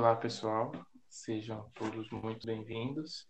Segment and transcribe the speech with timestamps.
[0.00, 0.72] Olá, pessoal.
[1.10, 3.28] Sejam todos muito bem-vindos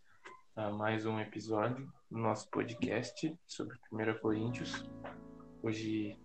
[0.55, 4.89] a mais um episódio do nosso podcast sobre 1 Coríntios.
[5.65, 6.17] Hoje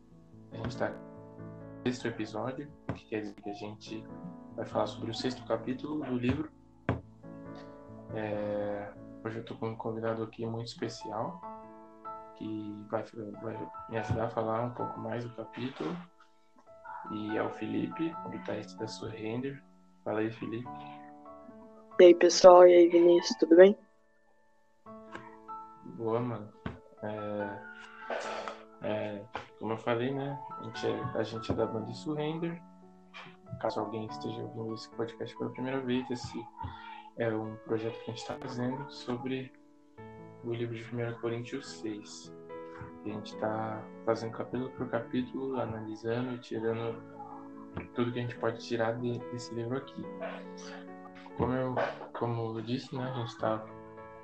[0.52, 4.04] a gente está no sexto episódio, que quer dizer que a gente
[4.55, 6.52] vai falar sobre o sexto capítulo do livro.
[8.14, 8.93] É...
[9.25, 11.41] Hoje eu estou com um convidado aqui muito especial,
[12.38, 13.04] que vai,
[13.41, 15.98] vai me ajudar a falar um pouco mais do capítulo.
[17.14, 19.59] E é o Felipe, guitarrista da Surrender.
[20.05, 20.69] Fala aí, Felipe.
[22.00, 22.68] E aí, pessoal?
[22.68, 23.75] E aí, Vinícius, tudo bem?
[25.97, 26.47] Boa, mano.
[27.01, 27.59] É,
[28.83, 29.25] é,
[29.57, 30.39] como eu falei, né?
[30.60, 32.61] A gente é, a gente é da banda Surrender.
[33.59, 36.45] Caso alguém esteja ouvindo esse podcast pela primeira vez, esse
[37.17, 39.52] é um projeto que a gente está fazendo sobre
[40.44, 42.31] o livro de 1 Coríntios 6.
[43.05, 47.14] A gente está fazendo capítulo por capítulo, analisando e tirando
[47.94, 50.03] tudo que a gente pode tirar de, desse livro aqui.
[51.38, 51.75] Como eu,
[52.14, 53.66] como eu disse, né, a gente está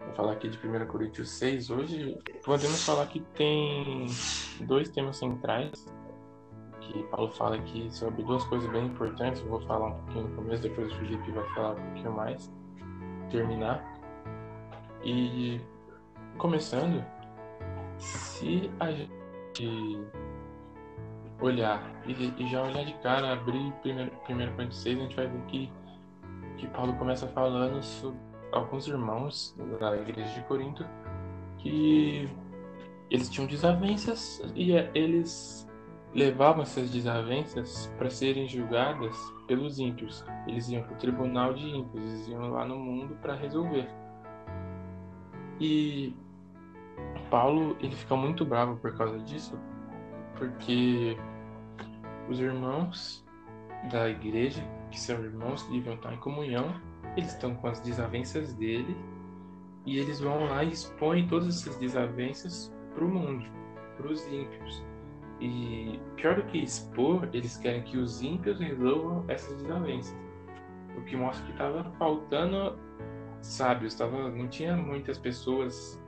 [0.06, 1.70] Vou falar aqui de 1 Coríntios 6.
[1.70, 4.08] Hoje podemos falar que tem
[4.62, 5.86] dois temas centrais
[6.82, 9.42] que Paulo fala aqui sobre duas coisas bem importantes.
[9.42, 12.52] Eu vou falar um pouquinho no começo, depois o Felipe vai falar um pouquinho mais.
[13.30, 13.82] Terminar.
[15.04, 15.62] E
[16.38, 17.04] começando,
[17.98, 20.00] se a gente
[21.42, 25.28] olhar e, e, já olhar de cara, abrir primeiro, primeiro Coríntios 6, a gente vai
[25.28, 25.72] ver que,
[26.58, 28.20] que Paulo começa falando sobre
[28.52, 30.86] alguns irmãos da igreja de Corinto
[31.58, 32.30] que
[33.10, 35.68] eles tinham desavenças e é, eles
[36.14, 39.16] levavam essas desavenças para serem julgadas
[39.48, 40.26] pelos ímpios.
[40.48, 43.88] Eles iam para o tribunal de ímpios, eles iam lá no mundo para resolver.
[45.60, 46.14] E
[47.30, 49.58] Paulo ele fica muito bravo por causa disso,
[50.38, 51.18] porque
[52.32, 53.26] os irmãos
[53.92, 56.74] da igreja, que são irmãos que deviam estar em comunhão,
[57.16, 58.96] eles estão com as desavenças dele
[59.86, 63.46] e eles vão lá e expõem todas essas desavenças para o mundo,
[63.98, 64.84] para os ímpios.
[65.40, 70.16] E pior do que expor, eles querem que os ímpios resolvam essas desavenças.
[70.96, 72.78] O que mostra que estava faltando
[73.42, 76.00] sábios, tava, não tinha muitas pessoas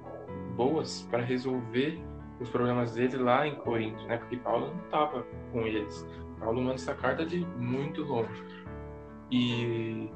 [0.56, 2.00] boas para resolver
[2.40, 4.18] os problemas dele lá em Corinto, né?
[4.18, 6.08] Porque Paulo não estava com eles.
[6.40, 8.44] Paulo manda essa carta de muito longe.
[9.32, 10.10] E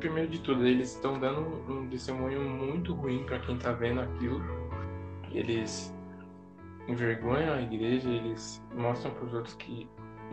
[0.00, 1.40] primeiro de tudo, eles estão dando
[1.70, 4.42] um testemunho muito ruim para quem está vendo aquilo.
[5.32, 5.94] Eles
[6.88, 9.88] envergonham a igreja, eles mostram para os outros que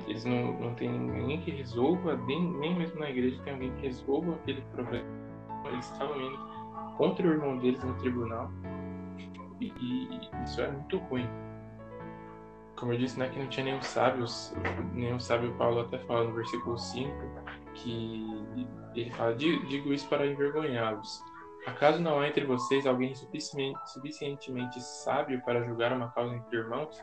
[0.08, 3.88] eles não, não tem ninguém que resolva, nem, nem mesmo na igreja tem alguém que
[3.88, 5.08] resolva aquele problema.
[5.66, 6.38] Eles estavam indo
[6.98, 8.52] contra o irmão deles no tribunal
[9.80, 11.30] e, isso é muito ruim.
[12.76, 14.26] Como eu disse, né, que não tinha nenhum sábio,
[14.94, 17.12] nenhum sábio Paulo até fala no versículo 5,
[17.76, 21.22] que ele fala, digo isso para envergonhá-los.
[21.66, 27.02] Acaso não há entre vocês alguém suficientemente sábio para julgar uma causa entre irmãos?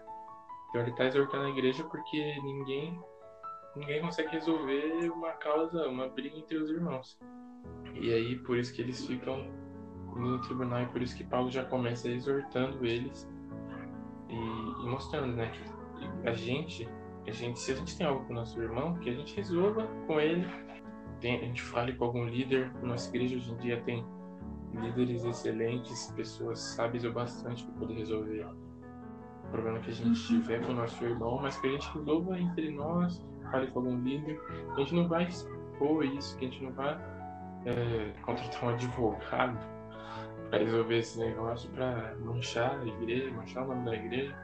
[0.69, 3.00] Então ele está exortando a igreja porque ninguém
[3.75, 7.19] ninguém consegue resolver uma causa, uma briga entre os irmãos.
[7.94, 9.50] E aí por isso que eles ficam
[10.16, 13.28] no tribunal e por isso que Paulo já começa exortando eles
[14.28, 16.88] e, e mostrando, né, que a gente,
[17.26, 19.87] a gente, se a gente tem algo com o nosso irmão, que a gente resolva
[20.06, 20.47] com ele,
[21.21, 22.72] tem, a gente fale com algum líder.
[22.82, 24.04] Nossa igreja hoje em dia tem
[24.72, 30.41] líderes excelentes, pessoas sábias o bastante para poder resolver o problema que a gente uhum.
[30.41, 33.98] tiver com o nosso irmão, mas que a gente resolva entre nós, fale com algum
[34.00, 34.41] líder.
[34.75, 36.94] A gente não vai expor isso, que a gente não vai
[37.66, 39.79] é, contratar um advogado
[40.50, 44.36] para resolver esse negócio, para manchar a igreja, manchar o nome da igreja.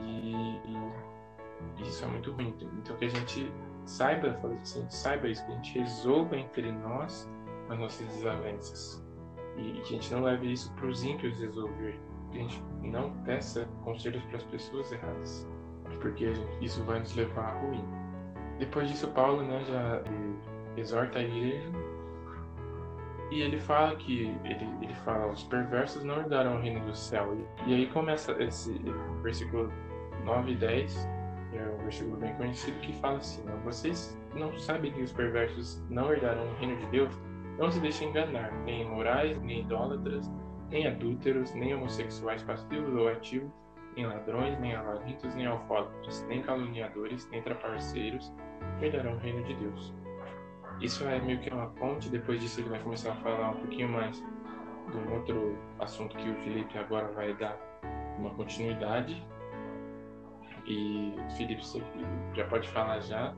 [0.00, 0.34] E,
[0.66, 2.54] e isso é muito ruim.
[2.78, 3.52] Então que a gente
[3.84, 7.28] saiba fazer assim, saiba isso, que a gente resolva entre nós
[7.70, 9.06] as nossas desavenças.
[9.56, 11.98] E que a gente não leve isso para os ímpios resolver.
[12.32, 15.46] Que a gente não peça conselhos para as pessoas erradas.
[16.00, 17.84] Porque gente, isso vai nos levar a ruim.
[18.58, 20.02] Depois disso, Paulo né, já
[20.76, 21.70] exorta a igreja
[23.30, 27.36] e ele fala que ele, ele fala os perversos não herdarão o reino do céu.
[27.66, 28.72] E, e aí começa esse
[29.22, 29.70] versículo
[30.24, 31.08] 9 e 10,
[31.50, 35.82] que é um versículo bem conhecido, que fala assim: Vocês não sabem que os perversos
[35.90, 37.14] não herdarão o reino de Deus?
[37.58, 40.30] Não se deixem enganar, nem imorais, nem idólatras,
[40.70, 43.50] nem adúlteros, nem homossexuais passivos ou ativos,
[43.96, 48.32] nem ladrões, nem avarentos, nem alfólatras, nem caluniadores, nem traparceiros
[48.80, 49.92] herdarão o reino de Deus.
[50.80, 53.88] Isso é meio que uma ponte, depois disso ele vai começar a falar um pouquinho
[53.88, 57.56] mais de um outro assunto que o Felipe agora vai dar
[58.18, 59.22] uma continuidade.
[60.66, 61.82] E Felipe, você
[62.34, 63.34] já pode falar já,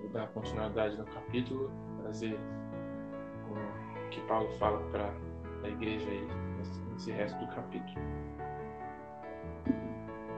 [0.00, 1.70] vou dar continuidade no capítulo,
[2.02, 2.38] trazer
[3.48, 5.12] o que Paulo fala para
[5.62, 6.26] a igreja aí
[6.92, 8.00] nesse resto do capítulo.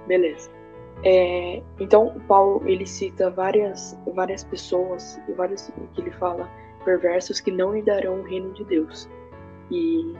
[0.06, 0.50] Beleza.
[1.04, 6.48] É, então, Paulo ele cita várias, várias pessoas e vários que ele fala
[6.84, 9.08] perversos que não lhe darão o reino de Deus.
[9.70, 10.14] E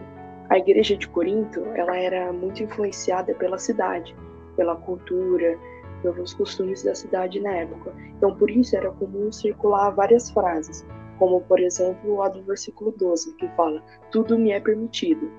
[0.49, 4.15] a igreja de Corinto ela era muito influenciada pela cidade,
[4.57, 5.59] pela cultura,
[6.03, 7.93] pelos costumes da cidade na época.
[8.17, 10.87] Então, por isso era comum circular várias frases,
[11.19, 15.31] como por exemplo a do versículo 12, que fala: Tudo me é permitido.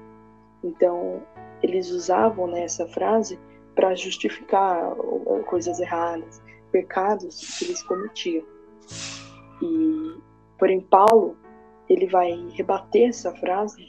[0.63, 1.21] Então,
[1.63, 3.39] eles usavam né, essa frase
[3.75, 4.95] para justificar
[5.45, 8.45] coisas erradas, pecados que eles cometiam.
[9.61, 10.17] E,
[10.57, 11.37] porém, Paulo
[11.89, 13.83] ele vai rebater essa frase,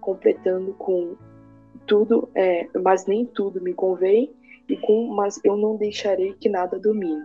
[0.00, 1.16] completando com
[1.86, 4.34] tudo, é, mas nem tudo me convém,
[4.68, 7.24] e com mas eu não deixarei que nada domine.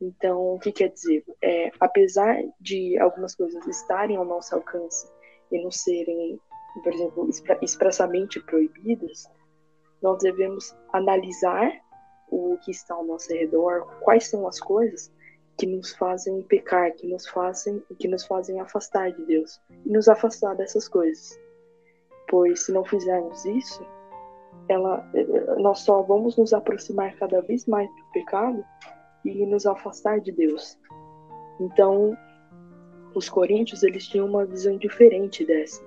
[0.00, 1.24] Então, o que quer dizer?
[1.40, 5.08] É, apesar de algumas coisas estarem ao nosso alcance
[5.50, 6.38] e não serem,
[6.84, 7.30] por exemplo,
[7.62, 9.26] expressamente proibidas,
[10.02, 11.72] nós devemos analisar
[12.28, 15.12] o que está ao nosso redor, quais são as coisas
[15.58, 20.08] que nos fazem pecar, que nos fazem, que nos fazem afastar de Deus e nos
[20.08, 21.38] afastar dessas coisas.
[22.28, 23.84] Pois se não fizermos isso,
[24.68, 25.08] ela,
[25.58, 28.64] nós só vamos nos aproximar cada vez mais do pecado
[29.24, 30.78] e nos afastar de Deus.
[31.60, 32.16] Então,
[33.14, 35.82] os coríntios eles tinham uma visão diferente dessa.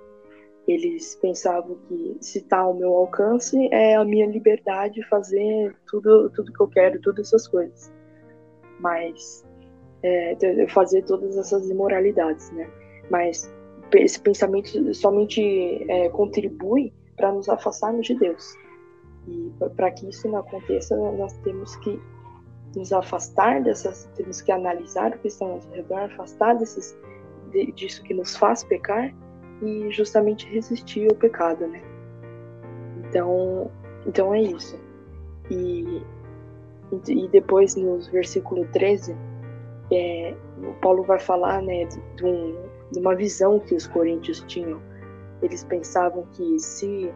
[0.70, 6.54] Eles pensavam que se está ao meu alcance é a minha liberdade fazer tudo tudo
[6.54, 7.92] que eu quero, todas essas coisas.
[8.80, 9.44] Mas
[10.04, 12.70] é, fazer todas essas imoralidades, né?
[13.10, 13.52] Mas
[13.96, 15.42] esse pensamento somente
[15.90, 18.56] é, contribui para nos afastarmos de Deus.
[19.28, 22.00] E para que isso não aconteça, nós temos que
[22.76, 26.96] nos afastar dessas, temos que analisar o que está ao redor, afastar desses,
[27.52, 29.12] de, disso que nos faz pecar
[29.62, 31.82] e justamente resistir ao pecado, né?
[32.98, 33.70] Então,
[34.06, 34.80] então é isso.
[35.50, 36.02] E,
[37.08, 39.16] e depois, no versículo 13,
[39.92, 42.56] é, o Paulo vai falar né, de, um,
[42.92, 44.80] de uma visão que os coríntios tinham.
[45.42, 47.12] Eles pensavam que se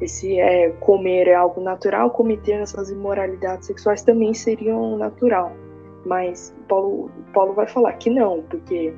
[0.00, 5.52] esse é, comer é algo natural, cometer essas imoralidades sexuais também seriam natural.
[6.04, 8.92] Mas Paulo, Paulo vai falar que não, porque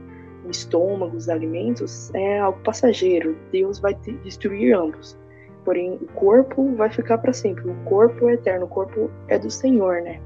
[0.45, 3.37] o estômago, os alimentos, é algo passageiro.
[3.51, 5.17] Deus vai destruir ambos.
[5.65, 7.69] Porém, o corpo vai ficar para sempre.
[7.69, 10.21] O corpo é eterno, o corpo é do Senhor, né?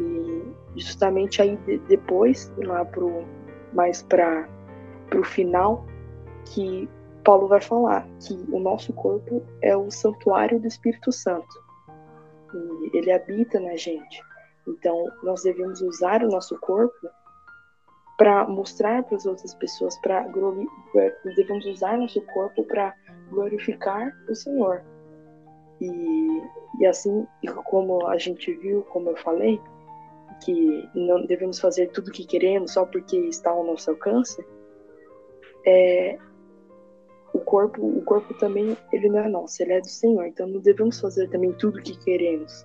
[0.00, 0.42] E
[0.76, 3.24] justamente aí de, depois, lá pro
[3.72, 4.48] mais para
[5.14, 5.84] o final,
[6.46, 6.88] que
[7.24, 11.62] Paulo vai falar que o nosso corpo é o santuário do Espírito Santo.
[12.54, 14.22] E ele habita na gente.
[14.66, 16.94] Então, nós devemos usar o nosso corpo
[18.16, 20.26] para mostrar para as outras pessoas, para
[21.36, 22.94] devemos usar nosso corpo para
[23.30, 24.84] glorificar o Senhor.
[25.80, 26.42] E,
[26.80, 27.26] e assim,
[27.64, 29.60] como a gente viu, como eu falei,
[30.44, 34.44] que não devemos fazer tudo o que queremos só porque está ao nosso alcance,
[35.66, 36.18] é,
[37.32, 40.24] o corpo, o corpo também, ele não é nosso, ele é do Senhor.
[40.26, 42.64] Então não devemos fazer também tudo o que queremos.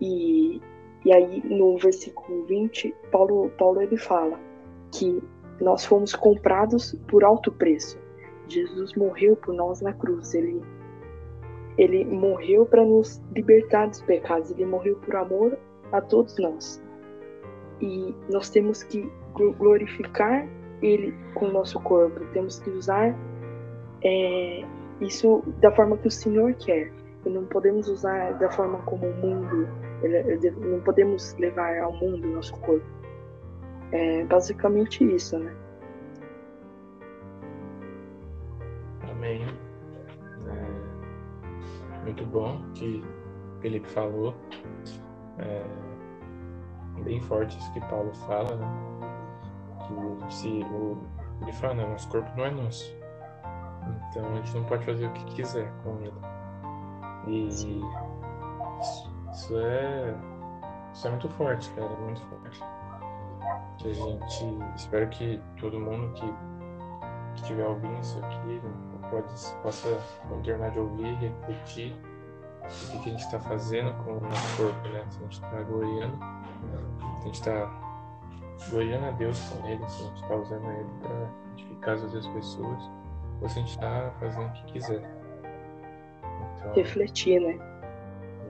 [0.00, 0.60] E,
[1.04, 4.38] e aí no versículo 20, Paulo, Paulo ele fala
[4.92, 5.22] que
[5.60, 7.98] nós fomos comprados por alto preço.
[8.48, 10.34] Jesus morreu por nós na cruz.
[10.34, 10.62] Ele
[11.76, 14.50] ele morreu para nos libertar dos pecados.
[14.50, 15.56] Ele morreu por amor
[15.92, 16.82] a todos nós.
[17.80, 20.48] E nós temos que glorificar
[20.82, 22.20] ele com o nosso corpo.
[22.32, 23.16] Temos que usar
[24.02, 24.64] é,
[25.00, 26.92] isso da forma que o Senhor quer.
[27.24, 29.68] E não podemos usar da forma como o mundo.
[30.58, 32.86] Não podemos levar ao mundo o nosso corpo.
[33.92, 35.54] É basicamente isso, né?
[39.10, 39.42] Amém.
[41.94, 43.02] É muito bom que
[43.60, 44.34] Felipe falou.
[45.38, 45.64] É
[47.02, 48.66] bem forte isso que Paulo fala, né?
[50.26, 50.98] que se o,
[51.40, 52.94] ele fala, não, nosso corpo não é nosso.
[54.10, 56.12] Então a gente não pode fazer o que quiser com ele.
[57.26, 57.80] E
[59.32, 60.14] isso, é.
[60.92, 62.62] Isso é muito forte, cara, muito forte.
[63.78, 64.58] Que a gente.
[64.76, 68.60] Espero que todo mundo que, que estiver ouvindo isso aqui
[69.10, 69.28] pode,
[69.62, 70.00] possa
[70.42, 71.96] terminar de ouvir e refletir
[72.62, 75.04] o que, que a gente está fazendo com o nosso corpo, né?
[75.10, 77.70] Se a gente está gloriando, a gente está
[78.70, 82.26] gloriando a Deus com ele, se a gente está usando ele para edificar as outras
[82.28, 82.90] pessoas,
[83.40, 85.18] ou se a gente está fazendo o que quiser.
[86.56, 87.58] Então, Refletir, né?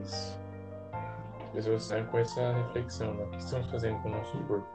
[0.01, 0.38] Isso.
[1.51, 3.25] Pessoas saem com essa reflexão, né?
[3.25, 4.67] O que estamos fazendo com o nosso corpo?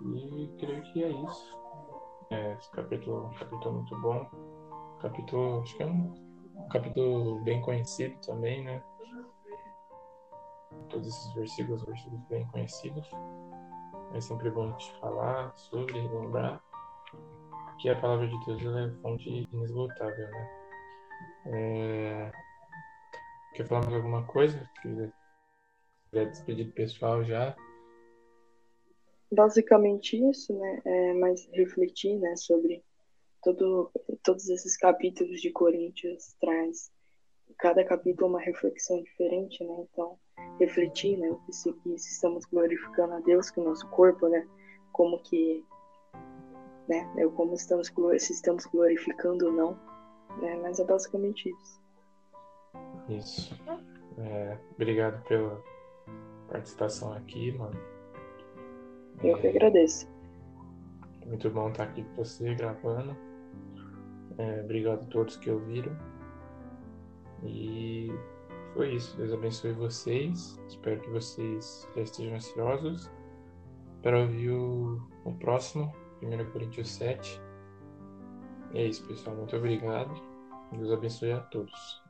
[0.00, 1.58] E, e creio que é isso.
[2.30, 4.30] É, esse capítulo é um capítulo muito bom.
[5.00, 8.82] Capítulo, acho que é um, capítulo bem conhecido também, né?
[10.90, 13.08] Todos esses versículos, versículos bem conhecidos.
[14.14, 16.62] É sempre bom te falar sobre, lembrar
[17.78, 20.57] que a palavra de Deus é fonte inesgotável, né?
[21.46, 22.30] É...
[23.54, 24.68] Quer falar mais alguma coisa?
[24.82, 25.12] Quiser
[26.12, 27.56] despedir do pessoal já?
[29.30, 30.82] Basicamente isso, né?
[30.84, 32.82] É mais refletir, né, sobre
[33.42, 33.90] todo,
[34.22, 36.90] todos esses capítulos de Coríntios traz
[37.58, 39.86] cada capítulo é uma reflexão diferente, né?
[39.90, 40.18] Então,
[40.60, 44.46] refletir, né, se, se estamos glorificando a Deus com o nosso corpo, né?
[44.92, 45.64] Como que
[46.88, 47.06] né?
[47.36, 49.97] Como estamos, se estamos glorificando ou não.
[50.40, 50.58] Né?
[50.62, 51.82] Mas é basicamente isso.
[53.08, 53.58] Isso.
[54.18, 55.62] É, obrigado pela
[56.48, 57.78] participação aqui, mano.
[59.22, 60.08] Eu é, que agradeço.
[61.26, 63.16] Muito bom estar aqui com você gravando.
[64.38, 65.96] É, obrigado a todos que ouviram.
[67.44, 68.08] E
[68.74, 69.16] foi isso.
[69.16, 70.58] Deus abençoe vocês.
[70.68, 73.10] Espero que vocês já estejam ansiosos
[74.02, 75.92] para ouvir o, o próximo
[76.22, 77.40] 1 Coríntios 7.
[78.74, 79.36] É isso, pessoal.
[79.36, 80.10] Muito obrigado.
[80.72, 82.02] Deus abençoe a todos.